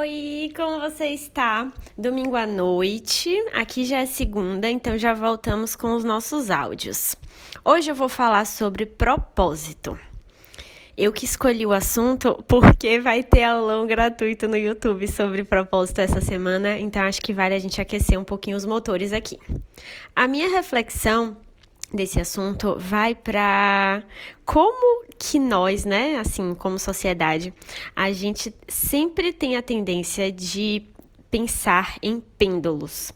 Oi, 0.00 0.50
como 0.56 0.80
você 0.80 1.08
está? 1.08 1.70
Domingo 1.94 2.34
à 2.34 2.46
noite, 2.46 3.36
aqui 3.52 3.84
já 3.84 3.98
é 3.98 4.06
segunda, 4.06 4.66
então 4.66 4.96
já 4.96 5.12
voltamos 5.12 5.76
com 5.76 5.94
os 5.94 6.02
nossos 6.02 6.50
áudios. 6.50 7.14
Hoje 7.62 7.90
eu 7.90 7.94
vou 7.94 8.08
falar 8.08 8.46
sobre 8.46 8.86
propósito. 8.86 10.00
Eu 10.96 11.12
que 11.12 11.26
escolhi 11.26 11.66
o 11.66 11.72
assunto 11.72 12.42
porque 12.48 12.98
vai 12.98 13.22
ter 13.22 13.42
aulão 13.42 13.86
gratuito 13.86 14.48
no 14.48 14.56
YouTube 14.56 15.06
sobre 15.06 15.44
propósito 15.44 16.00
essa 16.00 16.22
semana, 16.22 16.78
então 16.78 17.02
acho 17.02 17.20
que 17.20 17.34
vale 17.34 17.54
a 17.54 17.58
gente 17.58 17.78
aquecer 17.78 18.18
um 18.18 18.24
pouquinho 18.24 18.56
os 18.56 18.64
motores 18.64 19.12
aqui. 19.12 19.38
A 20.16 20.26
minha 20.26 20.48
reflexão 20.48 21.36
desse 21.92 22.20
assunto 22.20 22.76
vai 22.78 23.14
para 23.14 24.02
como 24.44 25.04
que 25.18 25.38
nós, 25.38 25.84
né, 25.84 26.16
assim, 26.16 26.54
como 26.54 26.78
sociedade, 26.78 27.52
a 27.94 28.12
gente 28.12 28.54
sempre 28.68 29.32
tem 29.32 29.56
a 29.56 29.62
tendência 29.62 30.30
de 30.32 30.86
pensar 31.30 31.96
em 32.02 32.20
pêndulos. 32.20 33.12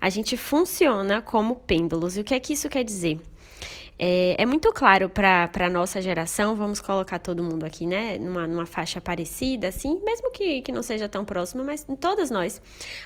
A 0.00 0.08
gente 0.08 0.36
funciona 0.36 1.20
como 1.20 1.56
pêndulos. 1.56 2.16
E 2.16 2.20
o 2.20 2.24
que 2.24 2.34
é 2.34 2.40
que 2.40 2.54
isso 2.54 2.68
quer 2.68 2.84
dizer? 2.84 3.20
É, 3.98 4.42
é 4.42 4.46
muito 4.46 4.72
claro 4.72 5.10
para 5.10 5.50
a 5.60 5.68
nossa 5.68 6.00
geração, 6.00 6.56
vamos 6.56 6.80
colocar 6.80 7.18
todo 7.18 7.42
mundo 7.42 7.64
aqui, 7.64 7.86
né, 7.86 8.16
numa, 8.16 8.46
numa 8.46 8.64
faixa 8.64 8.98
parecida, 8.98 9.68
assim, 9.68 10.00
mesmo 10.02 10.30
que, 10.30 10.62
que 10.62 10.72
não 10.72 10.82
seja 10.82 11.06
tão 11.06 11.22
próxima, 11.22 11.62
mas 11.62 11.86
todas 12.00 12.30
nós. 12.30 12.62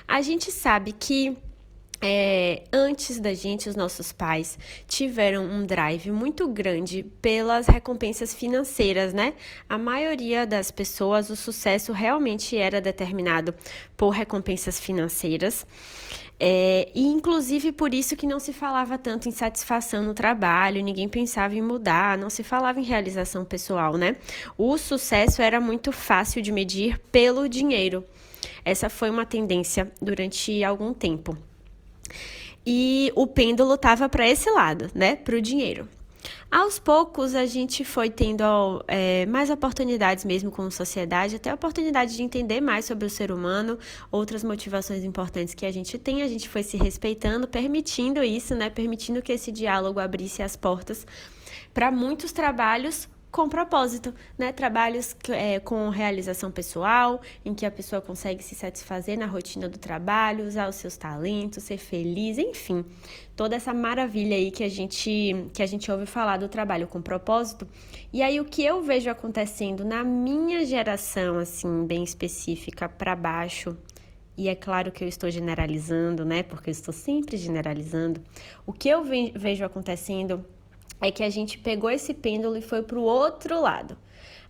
A 0.07 0.21
gente 0.21 0.49
sabe 0.51 0.93
que 0.93 1.37
é, 2.01 2.63
antes 2.71 3.19
da 3.19 3.33
gente, 3.33 3.69
os 3.69 3.75
nossos 3.75 4.11
pais 4.11 4.59
tiveram 4.87 5.43
um 5.45 5.65
drive 5.65 6.11
muito 6.11 6.47
grande 6.47 7.03
pelas 7.21 7.67
recompensas 7.67 8.33
financeiras, 8.33 9.13
né? 9.13 9.33
A 9.67 9.77
maioria 9.77 10.45
das 10.45 10.71
pessoas, 10.71 11.29
o 11.29 11.35
sucesso 11.35 11.91
realmente 11.93 12.57
era 12.57 12.81
determinado 12.81 13.53
por 13.95 14.09
recompensas 14.09 14.79
financeiras. 14.79 15.65
É, 16.37 16.91
e 16.93 17.05
inclusive 17.07 17.71
por 17.71 17.93
isso 17.93 18.15
que 18.17 18.27
não 18.27 18.41
se 18.41 18.51
falava 18.51 18.97
tanto 18.97 19.29
em 19.29 19.31
satisfação 19.31 20.03
no 20.03 20.13
trabalho, 20.13 20.83
ninguém 20.83 21.07
pensava 21.07 21.55
em 21.55 21.61
mudar, 21.61 22.17
não 22.17 22.29
se 22.29 22.43
falava 22.43 22.77
em 22.79 22.83
realização 22.83 23.45
pessoal, 23.45 23.95
né? 23.95 24.17
O 24.57 24.77
sucesso 24.77 25.41
era 25.41 25.61
muito 25.61 25.93
fácil 25.93 26.41
de 26.41 26.51
medir 26.51 26.99
pelo 27.11 27.47
dinheiro. 27.47 28.03
Essa 28.65 28.89
foi 28.89 29.09
uma 29.09 29.25
tendência 29.25 29.91
durante 30.01 30.61
algum 30.63 30.93
tempo. 30.93 31.37
E 32.65 33.11
o 33.15 33.27
pêndulo 33.27 33.75
estava 33.75 34.09
para 34.09 34.27
esse 34.27 34.49
lado, 34.49 34.89
né? 34.93 35.15
Para 35.15 35.35
o 35.35 35.41
dinheiro. 35.41 35.87
Aos 36.49 36.79
poucos, 36.79 37.35
a 37.35 37.45
gente 37.45 37.83
foi 37.83 38.09
tendo 38.09 38.83
é, 38.87 39.25
mais 39.25 39.49
oportunidades 39.49 40.23
mesmo 40.23 40.49
como 40.49 40.71
sociedade, 40.71 41.35
até 41.35 41.49
a 41.49 41.53
oportunidade 41.55 42.15
de 42.15 42.23
entender 42.23 42.61
mais 42.61 42.85
sobre 42.85 43.05
o 43.05 43.09
ser 43.09 43.31
humano, 43.31 43.77
outras 44.11 44.43
motivações 44.43 45.03
importantes 45.03 45.53
que 45.53 45.65
a 45.65 45.71
gente 45.71 45.97
tem, 45.97 46.21
a 46.21 46.27
gente 46.27 46.47
foi 46.47 46.63
se 46.63 46.77
respeitando, 46.77 47.47
permitindo 47.47 48.23
isso, 48.23 48.55
né? 48.55 48.69
Permitindo 48.69 49.21
que 49.21 49.33
esse 49.33 49.51
diálogo 49.51 49.99
abrisse 49.99 50.41
as 50.41 50.55
portas 50.55 51.05
para 51.73 51.91
muitos 51.91 52.31
trabalhos 52.31 53.07
com 53.35 53.49
propósito, 53.49 54.15
né? 54.37 54.53
Trabalhos 54.53 55.13
é, 55.27 55.59
com 55.59 55.89
realização 55.89 56.49
pessoal, 56.49 57.19
em 57.43 57.53
que 57.53 57.65
a 57.65 57.69
pessoa 57.69 58.01
consegue 58.01 58.41
se 58.41 58.55
satisfazer 58.55 59.19
na 59.19 59.25
rotina 59.25 59.67
do 59.67 59.77
trabalho, 59.77 60.47
usar 60.47 60.69
os 60.69 60.75
seus 60.75 60.95
talentos, 60.95 61.61
ser 61.65 61.77
feliz, 61.77 62.37
enfim, 62.37 62.85
toda 63.35 63.57
essa 63.57 63.73
maravilha 63.73 64.37
aí 64.37 64.51
que 64.51 64.63
a 64.63 64.69
gente 64.69 65.49
que 65.53 65.61
a 65.61 65.65
gente 65.65 65.91
ouve 65.91 66.05
falar 66.05 66.37
do 66.37 66.47
trabalho 66.47 66.87
com 66.87 67.01
propósito. 67.01 67.67
E 68.13 68.23
aí 68.23 68.39
o 68.39 68.45
que 68.45 68.63
eu 68.63 68.81
vejo 68.81 69.09
acontecendo 69.09 69.83
na 69.83 70.01
minha 70.01 70.65
geração, 70.65 71.37
assim, 71.37 71.85
bem 71.85 72.05
específica 72.05 72.87
para 72.87 73.17
baixo, 73.17 73.75
e 74.37 74.47
é 74.47 74.55
claro 74.55 74.93
que 74.93 75.03
eu 75.03 75.09
estou 75.09 75.29
generalizando, 75.29 76.23
né? 76.23 76.41
Porque 76.41 76.69
eu 76.69 76.71
estou 76.71 76.93
sempre 76.93 77.35
generalizando. 77.35 78.21
O 78.65 78.71
que 78.71 78.87
eu 78.87 79.03
vejo 79.03 79.65
acontecendo 79.65 80.45
é 81.01 81.11
que 81.11 81.23
a 81.23 81.29
gente 81.29 81.57
pegou 81.57 81.89
esse 81.89 82.13
pêndulo 82.13 82.57
e 82.57 82.61
foi 82.61 82.81
para 82.81 82.97
o 82.97 83.03
outro 83.03 83.61
lado. 83.61 83.97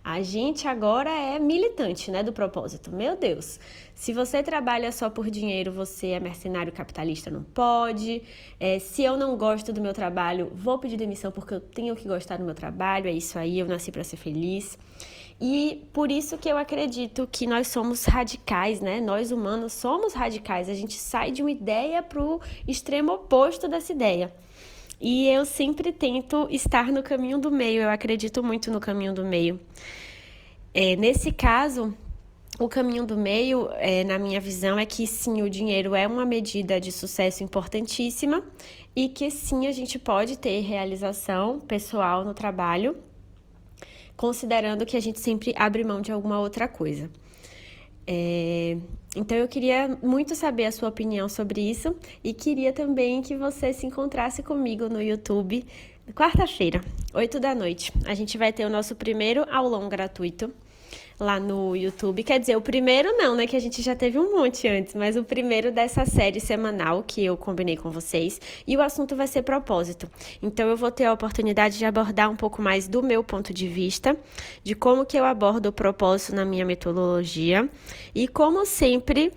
A 0.08 0.22
gente 0.22 0.68
agora 0.68 1.10
é 1.10 1.36
militante, 1.36 2.12
né, 2.12 2.22
do 2.22 2.32
propósito. 2.32 2.92
Meu 2.92 3.16
Deus, 3.16 3.58
se 3.92 4.12
você 4.12 4.40
trabalha 4.40 4.92
só 4.92 5.10
por 5.10 5.28
dinheiro, 5.28 5.72
você 5.72 6.10
é 6.10 6.20
mercenário 6.20 6.72
capitalista, 6.72 7.28
não 7.28 7.42
pode. 7.42 8.22
É, 8.60 8.78
se 8.78 9.02
eu 9.02 9.16
não 9.16 9.36
gosto 9.36 9.72
do 9.72 9.80
meu 9.80 9.92
trabalho, 9.92 10.52
vou 10.54 10.78
pedir 10.78 10.96
demissão 10.96 11.32
porque 11.32 11.54
eu 11.54 11.60
tenho 11.60 11.96
que 11.96 12.06
gostar 12.06 12.36
do 12.36 12.44
meu 12.44 12.54
trabalho. 12.54 13.08
É 13.08 13.12
isso 13.12 13.36
aí, 13.36 13.58
eu 13.58 13.66
nasci 13.66 13.90
para 13.90 14.04
ser 14.04 14.16
feliz. 14.16 14.78
E 15.40 15.84
por 15.92 16.12
isso 16.12 16.38
que 16.38 16.48
eu 16.48 16.56
acredito 16.56 17.28
que 17.30 17.44
nós 17.44 17.66
somos 17.66 18.04
radicais, 18.04 18.80
né? 18.80 19.00
Nós 19.00 19.32
humanos 19.32 19.72
somos 19.72 20.14
radicais. 20.14 20.68
A 20.68 20.74
gente 20.74 20.94
sai 20.94 21.32
de 21.32 21.42
uma 21.42 21.50
ideia 21.50 22.00
para 22.00 22.22
o 22.22 22.40
extremo 22.66 23.12
oposto 23.12 23.66
dessa 23.66 23.92
ideia. 23.92 24.32
E 25.00 25.28
eu 25.28 25.44
sempre 25.44 25.92
tento 25.92 26.48
estar 26.50 26.90
no 26.90 27.02
caminho 27.02 27.38
do 27.38 27.50
meio, 27.50 27.82
eu 27.82 27.90
acredito 27.90 28.42
muito 28.42 28.70
no 28.70 28.80
caminho 28.80 29.12
do 29.12 29.24
meio. 29.24 29.60
É, 30.72 30.96
nesse 30.96 31.30
caso, 31.30 31.94
o 32.58 32.68
caminho 32.68 33.04
do 33.04 33.16
meio, 33.16 33.68
é, 33.74 34.02
na 34.04 34.18
minha 34.18 34.40
visão, 34.40 34.78
é 34.78 34.86
que 34.86 35.06
sim, 35.06 35.42
o 35.42 35.50
dinheiro 35.50 35.94
é 35.94 36.06
uma 36.06 36.24
medida 36.24 36.80
de 36.80 36.90
sucesso 36.90 37.44
importantíssima 37.44 38.42
e 38.94 39.10
que 39.10 39.30
sim, 39.30 39.66
a 39.66 39.72
gente 39.72 39.98
pode 39.98 40.38
ter 40.38 40.60
realização 40.60 41.60
pessoal 41.60 42.24
no 42.24 42.32
trabalho, 42.32 42.96
considerando 44.16 44.86
que 44.86 44.96
a 44.96 45.00
gente 45.00 45.20
sempre 45.20 45.52
abre 45.56 45.84
mão 45.84 46.00
de 46.00 46.10
alguma 46.10 46.40
outra 46.40 46.66
coisa. 46.66 47.10
É, 48.06 48.76
então 49.16 49.36
eu 49.36 49.48
queria 49.48 49.98
muito 50.02 50.34
saber 50.34 50.66
a 50.66 50.72
sua 50.72 50.88
opinião 50.88 51.28
sobre 51.28 51.60
isso 51.60 51.96
e 52.22 52.32
queria 52.32 52.72
também 52.72 53.22
que 53.22 53.36
você 53.36 53.72
se 53.72 53.86
encontrasse 53.86 54.42
comigo 54.42 54.88
no 54.88 55.02
YouTube 55.02 55.66
quarta-feira, 56.14 56.80
8 57.12 57.40
da 57.40 57.54
noite. 57.54 57.92
A 58.04 58.14
gente 58.14 58.38
vai 58.38 58.52
ter 58.52 58.64
o 58.64 58.70
nosso 58.70 58.94
primeiro 58.94 59.44
aulão 59.50 59.88
gratuito 59.88 60.52
lá 61.18 61.40
no 61.40 61.74
YouTube. 61.74 62.22
Quer 62.22 62.38
dizer, 62.38 62.56
o 62.56 62.60
primeiro 62.60 63.16
não, 63.16 63.34
né? 63.34 63.46
Que 63.46 63.56
a 63.56 63.60
gente 63.60 63.82
já 63.82 63.94
teve 63.94 64.18
um 64.18 64.36
monte 64.36 64.68
antes, 64.68 64.94
mas 64.94 65.16
o 65.16 65.24
primeiro 65.24 65.72
dessa 65.72 66.04
série 66.04 66.40
semanal 66.40 67.02
que 67.06 67.24
eu 67.24 67.36
combinei 67.36 67.76
com 67.76 67.90
vocês. 67.90 68.40
E 68.66 68.76
o 68.76 68.82
assunto 68.82 69.16
vai 69.16 69.26
ser 69.26 69.42
propósito. 69.42 70.10
Então 70.42 70.68
eu 70.68 70.76
vou 70.76 70.90
ter 70.90 71.04
a 71.04 71.12
oportunidade 71.12 71.78
de 71.78 71.84
abordar 71.84 72.30
um 72.30 72.36
pouco 72.36 72.60
mais 72.60 72.86
do 72.86 73.02
meu 73.02 73.24
ponto 73.24 73.52
de 73.52 73.66
vista, 73.66 74.16
de 74.62 74.74
como 74.74 75.04
que 75.04 75.16
eu 75.16 75.24
abordo 75.24 75.66
o 75.66 75.72
propósito 75.72 76.34
na 76.34 76.44
minha 76.44 76.64
metodologia. 76.64 77.68
E 78.14 78.28
como 78.28 78.66
sempre, 78.66 79.32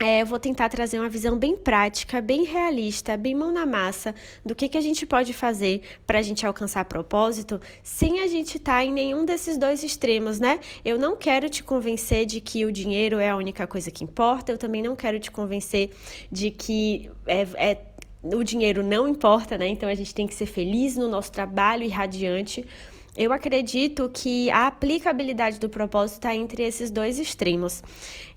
é, 0.00 0.22
eu 0.22 0.26
vou 0.26 0.38
tentar 0.38 0.68
trazer 0.68 0.98
uma 0.98 1.08
visão 1.08 1.38
bem 1.38 1.56
prática, 1.56 2.20
bem 2.20 2.44
realista, 2.44 3.16
bem 3.16 3.34
mão 3.34 3.52
na 3.52 3.64
massa 3.64 4.14
do 4.44 4.54
que, 4.54 4.68
que 4.68 4.76
a 4.76 4.80
gente 4.80 5.06
pode 5.06 5.32
fazer 5.32 5.82
para 6.06 6.18
a 6.18 6.22
gente 6.22 6.44
alcançar 6.44 6.84
propósito 6.84 7.60
sem 7.82 8.20
a 8.20 8.26
gente 8.26 8.56
estar 8.56 8.78
tá 8.78 8.84
em 8.84 8.92
nenhum 8.92 9.24
desses 9.24 9.56
dois 9.56 9.82
extremos, 9.84 10.40
né? 10.40 10.58
Eu 10.84 10.98
não 10.98 11.16
quero 11.16 11.48
te 11.48 11.62
convencer 11.62 12.26
de 12.26 12.40
que 12.40 12.64
o 12.64 12.72
dinheiro 12.72 13.18
é 13.18 13.30
a 13.30 13.36
única 13.36 13.66
coisa 13.66 13.90
que 13.90 14.02
importa, 14.02 14.52
eu 14.52 14.58
também 14.58 14.82
não 14.82 14.96
quero 14.96 15.20
te 15.20 15.30
convencer 15.30 15.90
de 16.30 16.50
que 16.50 17.10
é, 17.26 17.46
é 17.56 17.78
o 18.22 18.42
dinheiro 18.42 18.82
não 18.82 19.06
importa, 19.06 19.58
né? 19.58 19.68
Então 19.68 19.88
a 19.88 19.94
gente 19.94 20.14
tem 20.14 20.26
que 20.26 20.34
ser 20.34 20.46
feliz 20.46 20.96
no 20.96 21.08
nosso 21.08 21.30
trabalho 21.30 21.84
e 21.84 21.88
radiante. 21.88 22.64
Eu 23.16 23.32
acredito 23.32 24.10
que 24.12 24.50
a 24.50 24.66
aplicabilidade 24.66 25.60
do 25.60 25.68
propósito 25.68 26.16
está 26.16 26.34
entre 26.34 26.64
esses 26.64 26.90
dois 26.90 27.18
extremos. 27.18 27.82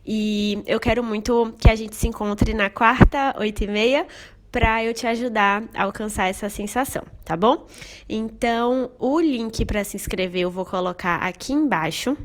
E 0.06 0.62
eu 0.68 0.80
quero 0.80 1.04
muito 1.04 1.54
que 1.60 1.70
a 1.70 1.76
gente 1.76 1.96
se 1.96 2.08
encontre 2.08 2.54
na 2.54 2.70
quarta, 2.70 3.36
oito 3.40 3.64
e 3.64 3.68
meia, 3.68 4.08
para 4.52 4.84
eu 4.84 4.94
te 4.94 5.06
ajudar 5.06 5.64
a 5.74 5.84
alcançar 5.84 6.28
essa 6.28 6.50
sensação, 6.50 7.04
tá 7.26 7.36
bom? 7.36 7.68
Então, 8.08 8.92
o 8.98 9.20
link 9.20 9.66
para 9.66 9.84
se 9.84 9.98
inscrever 9.98 10.44
eu 10.44 10.52
vou 10.52 10.66
colocar 10.66 11.18
aqui 11.18 11.54
embaixo. 11.54 12.16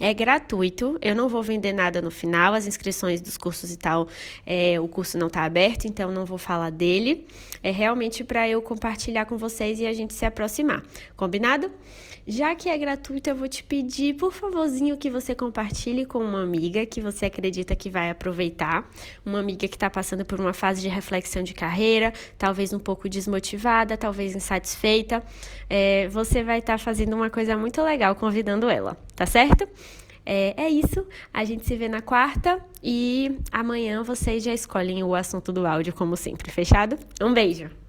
É 0.00 0.12
gratuito, 0.12 0.98
eu 1.00 1.14
não 1.14 1.28
vou 1.28 1.42
vender 1.42 1.72
nada 1.72 2.02
no 2.02 2.10
final, 2.10 2.52
as 2.52 2.66
inscrições 2.66 3.20
dos 3.20 3.36
cursos 3.36 3.70
e 3.70 3.76
tal, 3.76 4.08
é, 4.44 4.80
o 4.80 4.88
curso 4.88 5.16
não 5.16 5.28
está 5.28 5.44
aberto, 5.44 5.84
então 5.84 6.10
não 6.10 6.24
vou 6.24 6.38
falar 6.38 6.70
dele. 6.70 7.26
É 7.62 7.70
realmente 7.70 8.24
para 8.24 8.48
eu 8.48 8.60
compartilhar 8.60 9.24
com 9.24 9.36
vocês 9.36 9.78
e 9.78 9.86
a 9.86 9.92
gente 9.92 10.12
se 10.12 10.26
aproximar. 10.26 10.82
Combinado? 11.16 11.70
Já 12.26 12.54
que 12.54 12.70
é 12.70 12.78
gratuito, 12.78 13.28
eu 13.28 13.36
vou 13.36 13.46
te 13.46 13.62
pedir, 13.62 14.14
por 14.14 14.32
favorzinho, 14.32 14.96
que 14.96 15.10
você 15.10 15.34
compartilhe 15.34 16.06
com 16.06 16.20
uma 16.20 16.42
amiga 16.42 16.86
que 16.86 16.98
você 16.98 17.26
acredita 17.26 17.76
que 17.76 17.90
vai 17.90 18.08
aproveitar, 18.08 18.90
uma 19.26 19.40
amiga 19.40 19.68
que 19.68 19.76
está 19.76 19.90
passando 19.90 20.24
por 20.24 20.40
uma 20.40 20.54
fase 20.54 20.80
de 20.80 20.88
reflexão 20.88 21.42
de 21.42 21.52
carreira, 21.52 22.14
talvez 22.38 22.72
um 22.72 22.78
pouco 22.78 23.10
desmotivada, 23.10 23.94
talvez 23.94 24.34
insatisfeita. 24.34 25.22
É, 25.68 26.08
você 26.08 26.42
vai 26.42 26.60
estar 26.60 26.74
tá 26.74 26.78
fazendo 26.78 27.14
uma 27.14 27.28
coisa 27.28 27.58
muito 27.58 27.82
legal 27.82 28.14
convidando 28.14 28.70
ela, 28.70 28.96
tá 29.14 29.26
certo? 29.26 29.68
É, 30.26 30.64
é, 30.64 30.70
isso. 30.70 31.06
A 31.32 31.44
gente 31.44 31.66
se 31.66 31.76
vê 31.76 31.88
na 31.88 32.00
quarta 32.00 32.60
e 32.82 33.38
amanhã 33.52 34.02
vocês 34.02 34.42
já 34.42 34.52
escolhem 34.52 35.02
o 35.02 35.14
assunto 35.14 35.52
do 35.52 35.66
áudio, 35.66 35.92
como 35.92 36.16
sempre. 36.16 36.50
Fechado? 36.50 36.98
Um 37.20 37.32
beijo! 37.32 37.83